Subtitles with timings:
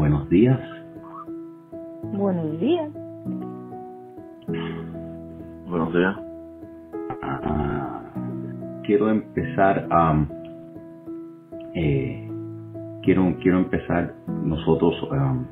[0.00, 0.58] buenos días.
[2.14, 2.90] Buenos días.
[5.68, 6.16] Buenos días.
[7.22, 8.10] Ah,
[8.86, 10.26] quiero empezar a...
[11.74, 12.28] eh,
[13.02, 15.46] quiero, quiero empezar nosotros um,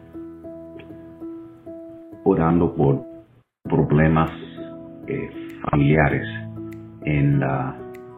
[2.25, 3.05] orando por
[3.65, 4.31] problemas
[5.09, 5.31] eh,
[5.71, 6.27] familiares.
[7.05, 7.77] En la,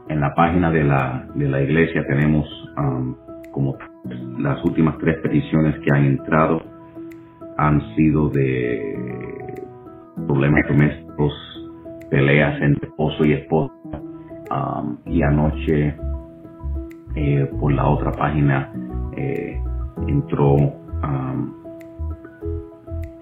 [0.08, 2.46] en la página de la, de la iglesia tenemos
[2.78, 3.16] um,
[3.50, 3.76] como
[4.38, 6.62] las últimas tres peticiones que han entrado
[7.58, 9.64] han sido de
[10.26, 11.32] problemas domésticos,
[12.10, 13.74] peleas entre esposo y esposa.
[15.06, 15.94] Y anoche
[17.14, 18.72] eh, por la otra página
[19.16, 19.60] eh,
[20.06, 20.56] entró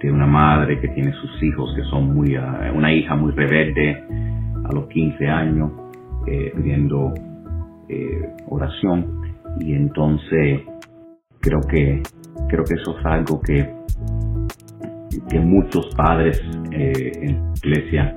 [0.00, 3.96] de una madre que tiene sus hijos que son muy, uh, una hija muy rebelde
[4.64, 5.72] a los 15 años
[6.26, 7.12] eh, pidiendo
[7.88, 9.22] eh, oración
[9.60, 10.62] y entonces
[11.40, 12.02] creo que
[12.48, 13.78] creo que eso es algo que
[15.28, 16.40] que muchos padres
[16.72, 18.14] eh, en iglesia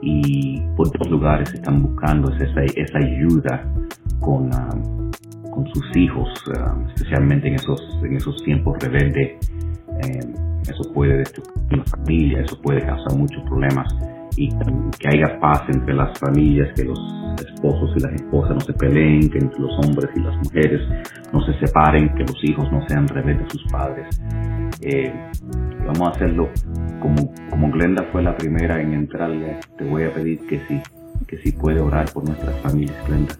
[0.00, 3.72] y por otros lugares están buscando es esa, esa ayuda
[4.20, 5.10] con, um,
[5.50, 9.38] con sus hijos, um, especialmente en esos, en esos tiempos rebeldes.
[10.04, 10.20] Eh,
[10.68, 13.94] eso puede destruir la familia, eso puede causar muchos problemas
[14.36, 14.48] y
[14.98, 16.98] que haya paz entre las familias, que los
[17.40, 20.80] esposos y las esposas no se peleen, que entre los hombres y las mujeres
[21.32, 24.20] no se separen, que los hijos no sean rebeldes a sus padres.
[24.80, 25.12] Eh,
[25.86, 26.48] vamos a hacerlo
[27.00, 29.58] como, como Glenda fue la primera en entrarle.
[29.76, 30.80] Te voy a pedir que sí,
[31.26, 33.34] que sí puede orar por nuestras familias, Glenda.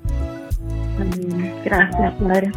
[1.64, 2.52] Gracias, Padre.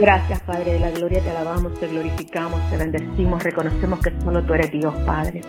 [0.00, 4.54] Gracias, Padre de la gloria, te alabamos, te glorificamos, te bendecimos, reconocemos que solo tú
[4.54, 5.40] eres Dios, Padre.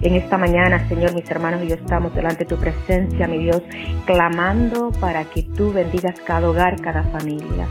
[0.00, 3.62] En esta mañana, Señor, mis hermanos y yo estamos delante de tu presencia, mi Dios,
[4.06, 7.66] clamando para que tú bendigas cada hogar, cada familia.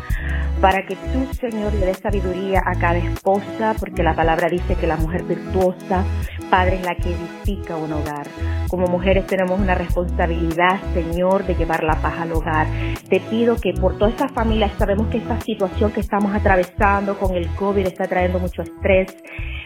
[0.59, 4.87] Para que tú, Señor, le des sabiduría a cada esposa, porque la palabra dice que
[4.87, 6.03] la mujer virtuosa,
[6.49, 8.27] Padre, es la que edifica un hogar.
[8.67, 12.67] Como mujeres tenemos una responsabilidad, Señor, de llevar la paz al hogar.
[13.07, 17.35] Te pido que por todas esas familias, sabemos que esta situación que estamos atravesando con
[17.35, 19.15] el COVID está trayendo mucho estrés,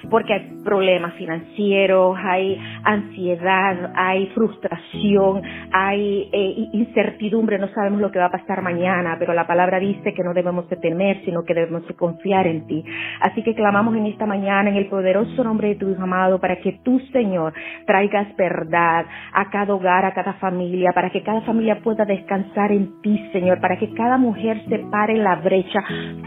[0.09, 5.41] porque hay problemas financieros, hay ansiedad, hay frustración,
[5.71, 10.13] hay eh, incertidumbre, no sabemos lo que va a pasar mañana, pero la palabra dice
[10.13, 12.83] que no debemos de temer, sino que debemos de confiar en ti.
[13.21, 16.57] Así que clamamos en esta mañana en el poderoso nombre de tu Hijo amado para
[16.57, 17.53] que tú, Señor,
[17.85, 23.01] traigas verdad a cada hogar, a cada familia, para que cada familia pueda descansar en
[23.01, 25.83] ti, Señor, para que cada mujer se pare en la brecha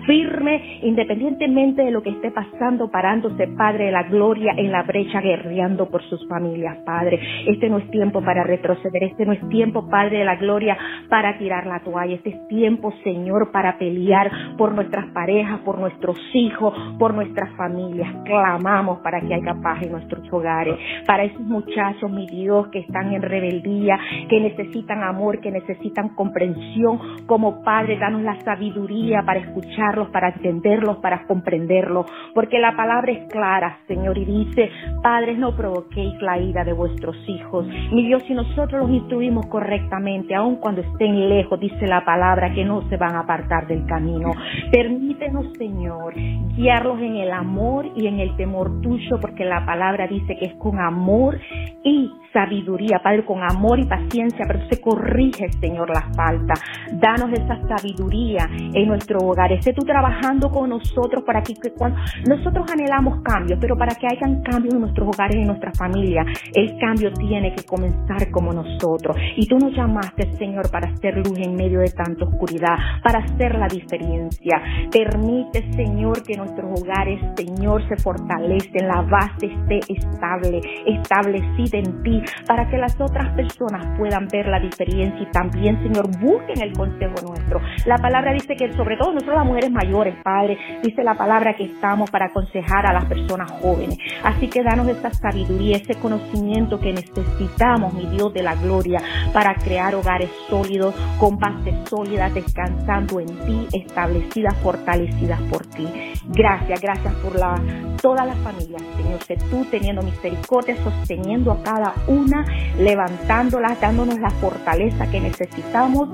[0.06, 5.22] firme, independientemente de lo que esté pasando, parándose, Padre de la gloria, en la brecha,
[5.22, 7.18] guerreando por sus familias, Padre.
[7.46, 10.76] Este no es tiempo para retroceder, este no es tiempo, Padre de la gloria,
[11.08, 16.18] para tirar la toalla, este es tiempo, Señor, para pelear por nuestras parejas, por nuestros
[16.34, 18.14] hijos, por nuestras familias.
[18.26, 20.76] Clamamos para que haya paz en nuestros hogares,
[21.06, 23.98] para esos muchachos, mi Dios, que están en rebeldía,
[24.28, 27.24] que necesitan amor, que necesitan comprensión.
[27.24, 32.04] Como Padre, danos la sabiduría para escucharlos, para entenderlos, para comprenderlos,
[32.34, 33.53] porque la palabra es clara,
[33.86, 34.70] Señor, y dice,
[35.02, 37.66] Padres, no provoquéis la ira de vuestros hijos.
[37.92, 42.64] Mi Dios, si nosotros los instruimos correctamente, aun cuando estén lejos, dice la palabra, que
[42.64, 44.30] no se van a apartar del camino.
[44.72, 46.14] Permítenos, Señor,
[46.56, 50.54] guiarlos en el amor y en el temor tuyo, porque la palabra dice que es
[50.54, 51.38] con amor
[51.82, 56.54] y sabiduría, Padre, con amor y paciencia, pero se corrige, Señor, la falta.
[56.92, 59.52] Danos esa sabiduría en nuestro hogar.
[59.52, 61.98] Esté tú trabajando con nosotros para que, cuando
[62.28, 66.24] nosotros anhelamos cambios, pero para que hayan cambios en nuestros hogares y en nuestra familia,
[66.54, 69.16] el cambio tiene que comenzar como nosotros.
[69.36, 73.56] Y tú nos llamaste, Señor, para hacer luz en medio de tanta oscuridad, para hacer
[73.56, 74.62] la diferencia.
[74.90, 82.22] Permite, Señor, que nuestros hogares, Señor, se fortalecen, la base esté estable, establecida en ti,
[82.46, 87.14] para que las otras personas puedan ver la diferencia y también, Señor, busquen el consejo
[87.26, 87.60] nuestro.
[87.86, 91.64] La palabra dice que sobre todo nosotros las mujeres mayores, Padre, dice la palabra que
[91.64, 93.98] estamos para aconsejar a las personas jóvenes.
[94.22, 99.02] Así que danos esa sabiduría, ese conocimiento que necesitamos, mi Dios de la gloria,
[99.32, 105.86] para crear hogares sólidos, con bases sólidas, descansando en ti, establecidas, fortalecidas por ti.
[106.28, 107.60] Gracias, gracias por la,
[108.00, 109.22] todas las familias, Señor.
[109.24, 112.44] Sé tú teniendo misericordia, sosteniendo a cada una,
[112.78, 116.08] levantándolas, dándonos la fortaleza que necesitamos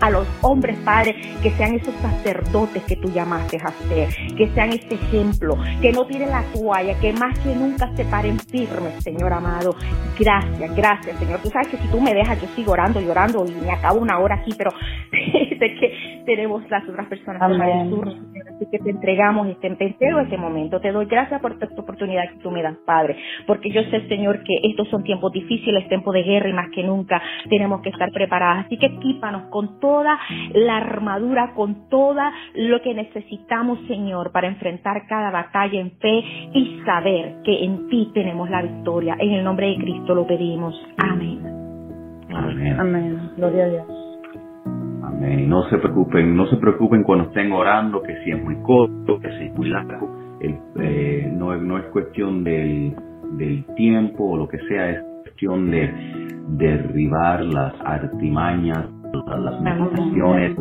[0.00, 4.70] a los hombres, Padre, que sean esos sacerdotes que tú llamaste a ser, que sean
[4.70, 9.32] ese ejemplo, que no tiren la toalla, que más que nunca se paren firmes, Señor
[9.32, 9.74] amado.
[10.18, 11.40] Gracias, gracias, Señor.
[11.42, 14.00] Tú sabes que si tú me dejas, yo sigo orando y orando y me acabo
[14.00, 14.70] una hora aquí, pero
[15.10, 20.36] sé que tenemos las otras personas que así que te entregamos este, te entrego este
[20.36, 20.80] momento.
[20.80, 24.42] Te doy gracias por esta oportunidad que tú me das, Padre, porque yo sé, Señor,
[24.44, 28.10] que estos son tiempos difíciles, tiempos de guerra y más que nunca tenemos que estar
[28.12, 28.66] preparados.
[28.66, 30.16] Así que equípanos con toda
[30.54, 32.20] la armadura, con todo
[32.54, 36.22] lo que necesitamos, Señor, para enfrentar cada batalla en fe
[36.54, 39.16] y saber que en ti tenemos la victoria.
[39.18, 40.80] En el nombre de Cristo lo pedimos.
[40.98, 41.40] Amén.
[42.32, 42.78] Amén.
[42.78, 43.30] Amén.
[43.36, 43.86] Gloria a Dios.
[45.02, 45.48] Amén.
[45.48, 49.28] No se preocupen, no se preocupen cuando estén orando, que si es muy corto, que
[49.38, 50.08] si es muy largo.
[50.40, 52.94] Eh, no, no es cuestión del,
[53.32, 55.92] del tiempo o lo que sea, es cuestión de
[56.48, 60.56] derribar las artimañas, las meditaciones,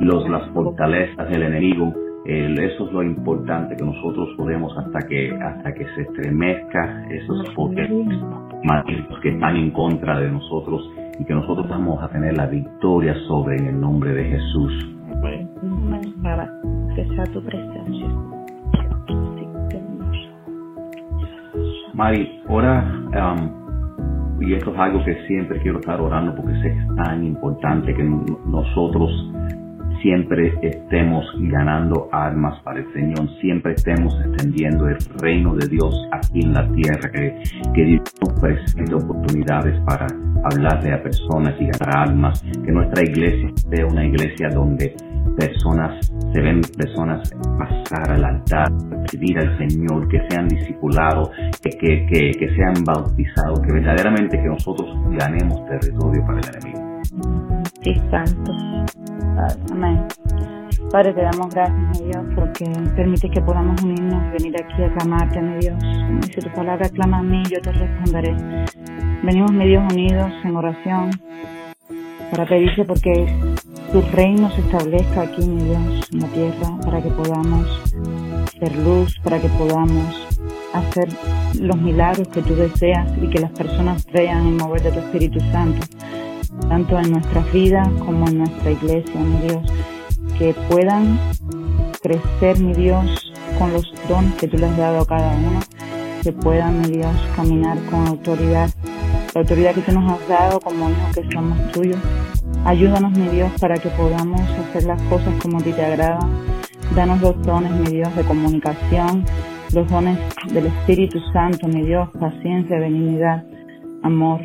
[0.00, 1.92] los, las fortalezas del enemigo
[2.24, 7.90] eso es lo importante que nosotros podemos hasta que hasta que se estremezca esos poderes
[9.22, 10.88] que están en contra de nosotros
[11.18, 14.88] y que nosotros vamos a tener la victoria sobre en el nombre de Jesús.
[16.94, 18.06] Que sea tu presencia.
[21.94, 22.84] Mari, ora,
[23.36, 23.61] um,
[24.42, 29.10] y esto es algo que siempre quiero estar orando porque es tan importante que nosotros
[30.02, 36.40] siempre estemos ganando armas para el Señor, siempre estemos extendiendo el reino de Dios aquí
[36.40, 37.40] en la tierra, que,
[37.72, 40.06] que Dios nos presente oportunidades para
[40.44, 44.94] hablarle a personas y ganar almas, que nuestra iglesia sea una iglesia donde
[45.36, 51.30] personas, se ven personas pasar al altar, recibir al Señor, que sean discipulados,
[51.62, 51.70] que,
[52.06, 57.02] que, que sean bautizados, que verdaderamente que nosotros ganemos territorio para el enemigo.
[57.82, 58.52] Sí, santo.
[59.72, 60.06] Amén.
[60.90, 64.92] Padre, te damos gracias, mi Dios, porque permite que podamos unirnos y venir aquí a
[64.94, 65.76] clamarte, mi Dios.
[65.82, 68.36] Como dice tu palabra, clama a mí, yo te responderé.
[69.22, 71.10] Venimos, mi Dios, unidos en oración
[72.32, 73.26] para pedirte porque
[73.92, 77.66] tu reino se establezca aquí, mi Dios, en la tierra, para que podamos
[78.58, 80.28] ser luz, para que podamos
[80.72, 81.08] hacer
[81.60, 85.40] los milagros que tú deseas y que las personas vean el mover de tu Espíritu
[85.52, 85.86] Santo
[86.68, 89.72] tanto en nuestras vidas como en nuestra iglesia, mi Dios,
[90.38, 91.18] que puedan
[92.00, 95.60] crecer, mi Dios, con los dones que tú les has dado a cada uno,
[96.22, 98.70] que puedan, mi Dios, caminar con autoridad,
[99.34, 101.98] la autoridad que tú nos has dado como hijos que somos tuyos.
[102.64, 106.20] Ayúdanos, mi Dios, para que podamos hacer las cosas como a ti te agrada.
[106.94, 109.24] Danos los dones, mi Dios, de comunicación,
[109.74, 110.18] los dones
[110.52, 113.44] del Espíritu Santo, mi Dios, paciencia, benignidad,
[114.02, 114.40] amor,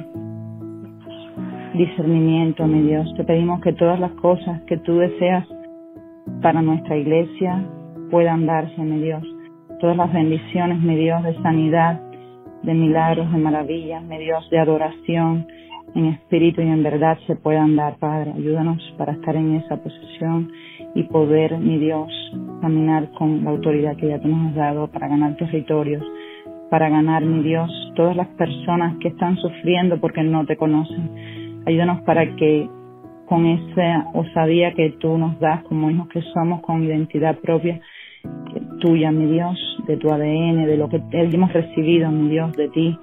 [1.73, 3.11] discernimiento, mi Dios.
[3.17, 5.47] Te pedimos que todas las cosas que tú deseas
[6.41, 7.65] para nuestra iglesia
[8.11, 9.23] puedan darse, mi Dios.
[9.79, 12.01] Todas las bendiciones, mi Dios, de sanidad,
[12.63, 15.47] de milagros, de maravillas, mi Dios, de adoración
[15.95, 18.34] en espíritu y en verdad se puedan dar, Padre.
[18.36, 20.51] Ayúdanos para estar en esa posición
[20.95, 22.12] y poder, mi Dios,
[22.62, 26.04] caminar con la autoridad que ya tú nos has dado para ganar territorios,
[26.69, 31.38] para ganar, mi Dios, todas las personas que están sufriendo porque no te conocen
[31.68, 32.69] Ayúdanos para que
[33.25, 37.81] con esa osadía que tú nos das como hijos que somos, con identidad propia
[38.80, 42.98] tuya, mi Dios, de tu ADN, de lo que hemos recibido, mi Dios, de ti,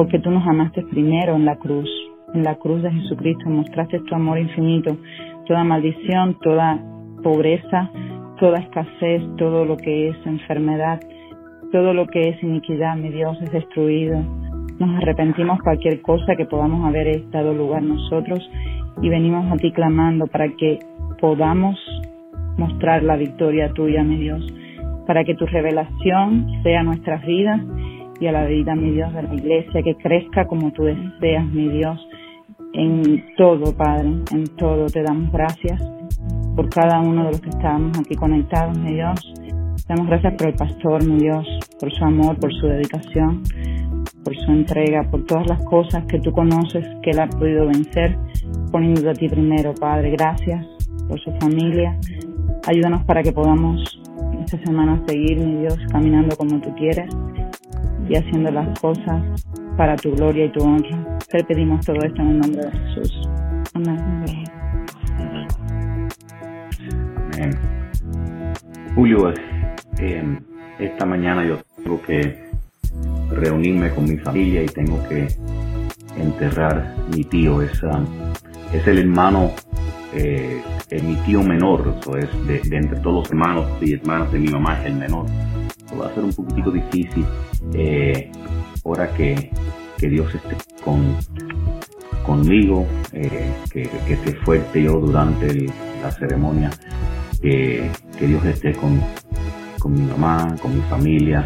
[0.00, 1.86] porque tú nos amaste primero en la cruz,
[2.32, 4.96] en la cruz de Jesucristo, mostraste tu amor infinito,
[5.46, 6.82] toda maldición, toda
[7.22, 7.90] pobreza,
[8.38, 11.00] toda escasez, todo lo que es enfermedad,
[11.70, 14.22] todo lo que es iniquidad, mi Dios, es destruido.
[14.78, 18.40] Nos arrepentimos cualquier cosa que podamos haber estado lugar nosotros
[19.02, 20.78] y venimos a ti clamando para que
[21.20, 21.78] podamos
[22.56, 24.46] mostrar la victoria tuya, mi Dios,
[25.06, 27.60] para que tu revelación sea nuestras vidas
[28.20, 31.68] y a la vida, mi Dios, de la iglesia, que crezca como tú deseas, mi
[31.68, 31.98] Dios,
[32.74, 34.86] en todo, Padre, en todo.
[34.86, 35.82] Te damos gracias
[36.54, 39.20] por cada uno de los que estamos aquí conectados, mi Dios.
[39.86, 41.46] Te damos gracias por el pastor, mi Dios,
[41.80, 43.42] por su amor, por su dedicación
[44.24, 48.16] por su entrega, por todas las cosas que tú conoces que él ha podido vencer,
[48.70, 50.10] poniéndote a ti primero, Padre.
[50.10, 50.66] Gracias
[51.08, 51.96] por su familia.
[52.66, 54.00] Ayúdanos para que podamos
[54.44, 57.08] esta semana seguir, mi Dios, caminando como tú quieres
[58.10, 59.22] y haciendo las cosas
[59.76, 61.18] para tu gloria y tu honra.
[61.30, 63.28] Te pedimos todo esto en el nombre de Jesús.
[63.74, 63.98] Amén.
[67.32, 67.58] Amén.
[68.96, 69.32] Julio,
[69.98, 70.38] eh,
[70.80, 72.50] esta mañana yo tengo que
[73.30, 75.28] reunirme con mi familia y tengo que
[76.18, 77.62] enterrar mi tío.
[77.62, 77.80] Es,
[78.72, 79.52] es el hermano,
[80.14, 80.60] eh,
[81.00, 84.80] mi tío menor, eso es de, entre todos los hermanos y hermanas de mi mamá,
[84.80, 85.26] es el menor.
[85.98, 87.24] va a ser un poquitito difícil
[87.74, 88.30] eh,
[88.84, 89.50] ahora que,
[89.98, 91.16] que Dios esté con,
[92.24, 95.66] conmigo, eh, que, que, esté fuerte yo durante
[96.02, 96.70] la ceremonia,
[97.40, 97.90] que
[98.20, 99.00] Dios esté con,
[99.80, 101.44] con mi mamá, con mi familia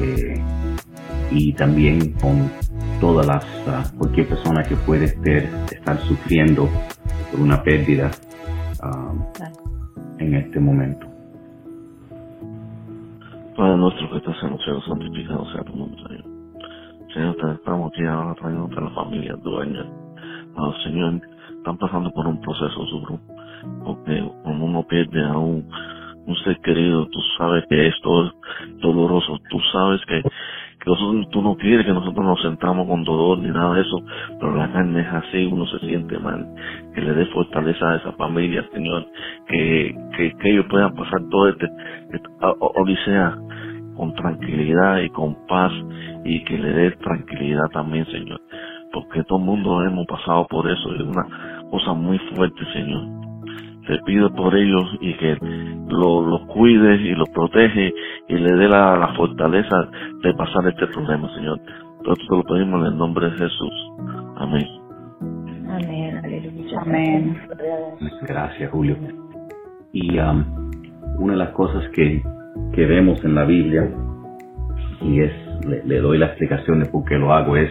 [0.00, 0.40] eh,
[1.30, 2.50] y también con
[3.00, 6.68] todas las, uh, cualquier persona que puede estar, estar sufriendo
[7.30, 8.10] por una pérdida
[8.82, 9.42] uh,
[10.18, 11.13] en este momento.
[13.56, 16.24] Padre nuestro que estás en los cielos, santificado sea tu nombre, Señor.
[17.12, 19.86] Señor, te estamos aquí ahora trayendo a la familia dueña.
[20.56, 21.20] Oh, Señor,
[21.58, 23.20] están pasando por un proceso duro,
[23.84, 25.68] porque como uno pierde a un,
[26.26, 28.32] un ser querido, tú sabes que esto es
[28.80, 30.22] doloroso, tú sabes que,
[30.84, 33.96] que tú no quieres que nosotros nos sentamos con dolor ni nada de eso,
[34.38, 36.46] pero la carne es así, uno se siente mal,
[36.94, 39.06] que le dé fortaleza a esa familia, Señor,
[39.48, 41.66] que, que, que ellos puedan pasar todo este,
[42.12, 43.36] este odisea
[43.96, 45.72] con tranquilidad y con paz
[46.24, 48.40] y que le dé tranquilidad también, Señor,
[48.92, 51.26] porque todo el mundo hemos pasado por eso, es una
[51.70, 53.23] cosa muy fuerte, Señor
[53.86, 55.36] te pido por ellos y que
[55.88, 57.92] los lo cuides y los protege
[58.28, 59.88] y le dé la, fortaleza
[60.22, 61.60] de pasar este problema, Señor.
[62.02, 63.92] Todo esto lo pedimos en el nombre de Jesús.
[64.36, 64.66] Amén.
[65.68, 66.80] Amén, aleluya.
[66.80, 67.38] Amén.
[68.22, 68.96] Gracias, Julio.
[69.92, 70.70] Y um,
[71.18, 72.22] una de las cosas que,
[72.72, 73.88] que vemos en la Biblia,
[75.00, 75.32] y es,
[75.66, 77.70] le, doy la explicación de por qué lo hago, es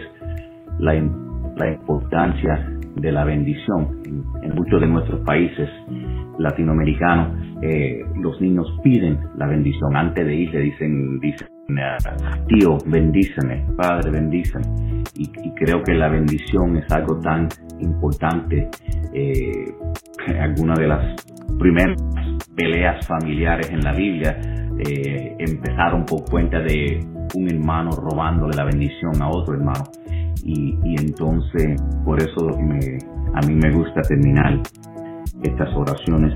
[0.78, 0.94] la,
[1.56, 4.00] la importancia de la bendición.
[4.42, 5.68] En, muchos de nuestros países
[6.38, 9.96] latinoamericanos, eh, los niños piden la bendición.
[9.96, 11.48] Antes de ir le dicen, dicen
[12.48, 14.64] tío, bendíceme, padre, bendíceme.
[15.16, 17.48] Y, creo que la bendición es algo tan
[17.80, 18.68] importante.
[19.12, 19.72] Eh,
[20.40, 21.14] alguna de las
[21.58, 21.96] primeras
[22.56, 24.38] peleas familiares en la Biblia
[24.86, 27.00] eh, empezaron por cuenta de
[27.34, 29.84] un hermano robándole la bendición a otro hermano.
[30.44, 32.98] Y, entonces, por eso me,
[33.34, 34.60] a mí me gusta terminar
[35.42, 36.34] estas oraciones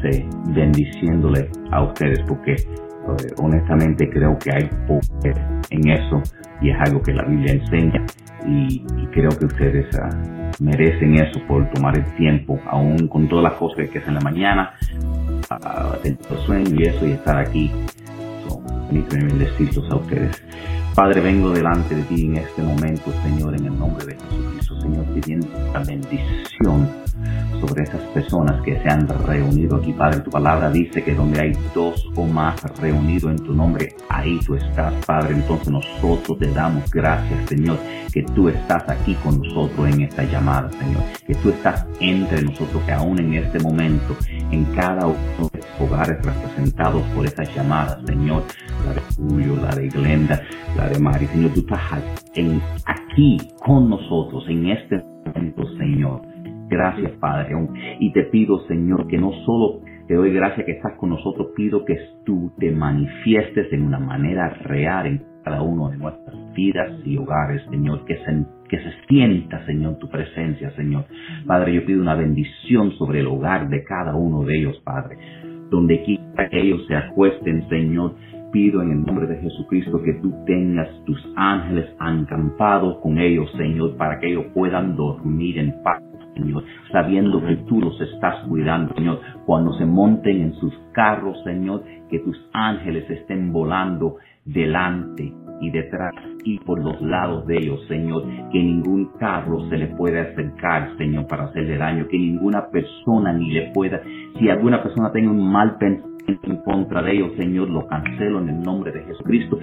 [0.54, 5.36] bendiciéndole a ustedes, porque eh, honestamente creo que hay poder
[5.70, 6.22] en eso
[6.60, 8.04] y es algo que la Biblia enseña
[8.46, 10.10] y, creo que ustedes ah,
[10.60, 14.20] merecen eso por tomar el tiempo, aún con todas las cosas que hacen en la
[14.20, 14.72] mañana,
[15.50, 17.70] uh, sueño y eso y estar aquí.
[18.46, 20.42] So, bendecirlos a ustedes.
[20.98, 25.04] Padre, vengo delante de ti en este momento, Señor, en el nombre de Jesucristo, Señor,
[25.14, 26.90] pidiendo la bendición
[27.60, 30.20] sobre esas personas que se han reunido aquí, Padre.
[30.20, 34.54] Tu palabra dice que donde hay dos o más reunidos en tu nombre, ahí tú
[34.54, 35.34] estás, Padre.
[35.34, 37.78] Entonces nosotros te damos gracias, Señor,
[38.12, 41.02] que tú estás aquí con nosotros en esta llamada, Señor.
[41.26, 44.16] Que tú estás entre nosotros, que aún en este momento,
[44.50, 48.44] en cada uno de los hogares representados por estas llamadas, Señor,
[48.86, 50.42] la de Julio, la de Glenda,
[50.76, 51.80] la de Mari, Señor, tú estás
[52.86, 56.27] aquí con nosotros en este momento, Señor.
[56.68, 57.54] Gracias, Padre.
[57.98, 61.84] Y te pido, Señor, que no solo te doy gracias que estás con nosotros, pido
[61.84, 67.18] que tú te manifiestes en una manera real en cada uno de nuestras vidas y
[67.18, 71.04] hogares, Señor, que se, que se sienta, Señor, tu presencia, Señor.
[71.46, 75.18] Padre, yo pido una bendición sobre el hogar de cada uno de ellos, Padre.
[75.70, 78.14] Donde quiera que ellos se acuesten, Señor,
[78.50, 83.94] pido en el nombre de Jesucristo que tú tengas tus ángeles acampados con ellos, Señor,
[83.98, 86.07] para que ellos puedan dormir en paz.
[86.38, 91.82] Señor, sabiendo que tú los estás cuidando, Señor, cuando se monten en sus carros, Señor,
[92.08, 96.14] que tus ángeles estén volando delante y detrás
[96.44, 101.26] y por los lados de ellos, Señor, que ningún carro se le pueda acercar, Señor,
[101.26, 104.00] para hacerle daño, que ninguna persona ni le pueda,
[104.38, 108.50] si alguna persona tenga un mal pensamiento en contra de ellos, Señor, lo cancelo en
[108.50, 109.58] el nombre de Jesucristo.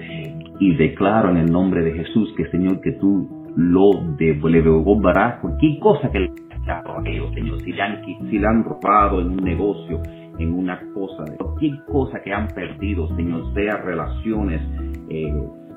[0.58, 5.40] Y declaro en el nombre de Jesús que, Señor, que tú lo devolverás.
[5.40, 6.32] Cualquier cosa que le
[6.68, 10.00] a ellos, Señor, si le, han, robado en un negocio,
[10.38, 14.60] en una cosa, cualquier cosa que han perdido, Señor, sea relaciones
[15.08, 15.32] eh,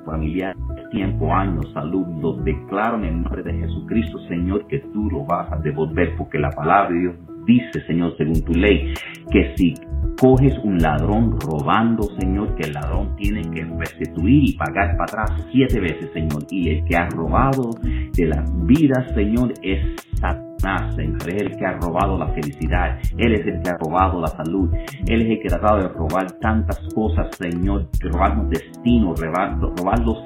[0.06, 0.58] familiares,
[0.92, 5.52] tiempo, años, salud, lo declaro en el nombre de Jesucristo, Señor, que tú lo vas
[5.52, 7.16] a devolver, porque la palabra de Dios
[7.46, 8.94] dice, Señor, según tu ley,
[9.32, 9.76] que si
[10.20, 15.48] coges un ladrón robando, Señor, que el ladrón tiene que restituir y pagar para atrás
[15.52, 16.44] siete veces, Señor.
[16.50, 17.72] Y el que ha robado
[18.14, 19.80] de las vidas, Señor, es
[20.16, 20.49] Satanás,
[20.96, 21.30] Señor.
[21.30, 23.00] Es el que ha robado la felicidad.
[23.18, 24.70] Él es el que ha robado la salud.
[25.08, 27.88] Él es el que ha tratado de robar tantas cosas, Señor.
[28.02, 30.24] Robarnos destino, robar, robarlos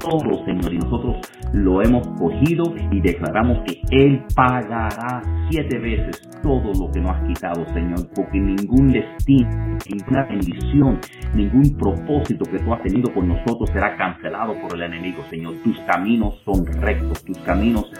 [0.00, 0.72] todos, Señor.
[0.72, 1.16] Y nosotros
[1.52, 7.26] lo hemos cogido y declaramos que Él pagará siete veces todo lo que nos has
[7.26, 9.50] quitado, Señor, porque ningún destino,
[9.88, 10.98] ninguna bendición,
[11.34, 15.54] ningún propósito que tú has tenido por nosotros será cancelado por el enemigo, Señor.
[15.62, 17.92] Tus caminos son rectos, tus caminos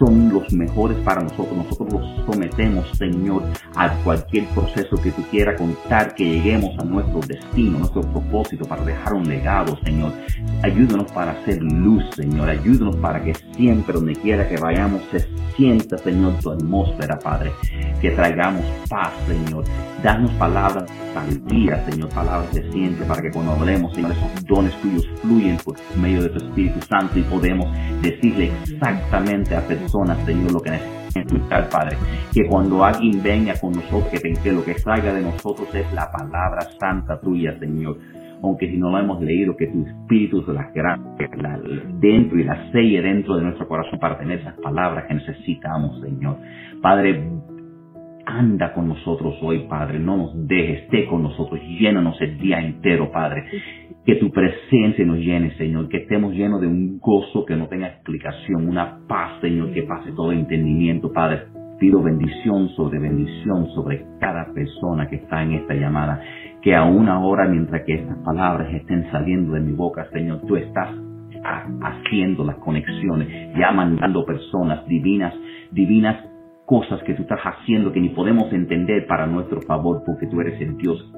[0.00, 1.56] son los mejores para nosotros.
[1.56, 3.42] Nosotros los sometemos, Señor,
[3.76, 8.82] a cualquier proceso que tú quieras contar, que lleguemos a nuestro destino, nuestro propósito, para
[8.84, 10.12] dejar un legado, Señor.
[10.62, 12.48] Ayúdanos para hacer luz, Señor.
[12.48, 17.52] Ayúdanos para que siempre, donde quiera que vayamos, se sienta, Señor, tu atmósfera, Padre.
[18.00, 19.64] Que traigamos paz, Señor.
[20.02, 24.74] Danos palabras al día, Señor, palabras de siempre, para que cuando hablemos, Señor, esos dones
[24.80, 27.68] tuyos fluyen por medio de tu Espíritu Santo y podemos
[28.00, 31.98] decirle exactamente a personas, Señor, lo que necesitamos escuchar, Padre.
[32.32, 36.10] Que cuando alguien venga con nosotros, que, que lo que salga de nosotros es la
[36.10, 37.98] palabra santa tuya, Señor
[38.42, 41.60] aunque si no lo hemos leído, que tu espíritu se las la,
[42.00, 46.36] dentro y la selle dentro de nuestro corazón para tener esas palabras que necesitamos, Señor.
[46.80, 47.28] Padre,
[48.26, 53.10] anda con nosotros hoy, Padre, no nos dejes, esté con nosotros, llénanos el día entero,
[53.10, 53.44] Padre.
[54.04, 57.88] Que tu presencia nos llene, Señor, que estemos llenos de un gozo que no tenga
[57.88, 61.59] explicación, una paz, Señor, que pase todo entendimiento, Padre.
[61.80, 66.20] Pido bendición sobre bendición sobre cada persona que está en esta llamada,
[66.60, 70.90] que aún ahora, mientras que estas palabras estén saliendo de mi boca, Señor, tú estás
[71.80, 75.32] haciendo las conexiones, ya mandando personas divinas,
[75.70, 76.22] divinas
[76.66, 80.60] cosas que tú estás haciendo que ni podemos entender para nuestro favor, porque tú eres
[80.60, 81.10] el Dios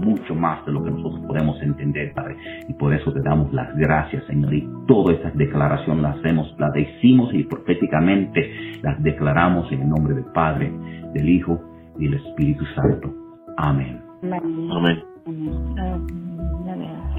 [0.00, 2.36] mucho más de lo que nosotros podemos entender, Padre.
[2.68, 4.52] Y por eso te damos las gracias, Señor.
[4.54, 8.50] Y todas estas declaraciones las hacemos, las decimos y proféticamente
[8.82, 10.72] las declaramos en el nombre del Padre,
[11.14, 11.60] del Hijo
[11.98, 13.14] y del Espíritu Santo.
[13.56, 14.00] Amén.
[14.22, 15.02] Amén.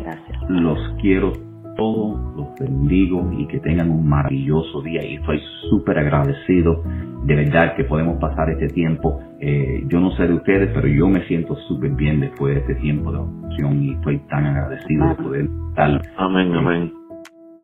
[0.01, 0.49] Gracias.
[0.49, 1.50] Los quiero
[1.81, 5.03] todos, los bendigo y que tengan un maravilloso día.
[5.03, 6.83] Y estoy súper agradecido
[7.23, 9.19] de verdad que podemos pasar este tiempo.
[9.39, 12.75] Eh, yo no sé de ustedes, pero yo me siento súper bien después de este
[12.75, 17.00] tiempo de oración y estoy tan agradecido de poder estar amén, amén.